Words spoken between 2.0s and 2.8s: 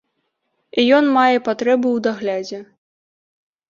даглядзе.